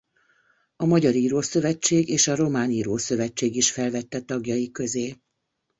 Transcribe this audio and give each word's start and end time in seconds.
A 0.75 0.85
Magyar 0.85 1.15
Írószövetség 1.15 2.09
és 2.09 2.27
a 2.27 2.35
Román 2.35 2.71
Írószövetség 2.71 3.55
is 3.55 3.71
felvette 3.71 4.21
tagjai 4.21 4.71
közé. 4.71 5.15